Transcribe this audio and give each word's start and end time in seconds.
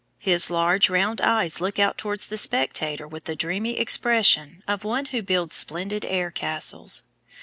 His 0.17 0.49
large 0.49 0.89
round 0.89 1.21
eyes 1.21 1.61
look 1.61 1.77
out 1.77 1.95
towards 1.95 2.25
the 2.25 2.37
spectator 2.39 3.07
with 3.07 3.25
the 3.25 3.35
dreamy 3.35 3.77
expression 3.77 4.63
of 4.67 4.83
one 4.83 5.05
who 5.05 5.21
builds 5.21 5.53
splendid 5.53 6.05
air 6.05 6.31
castles. 6.31 7.03